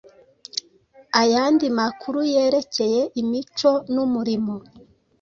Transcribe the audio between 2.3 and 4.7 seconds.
yerekeye imico n’umurimo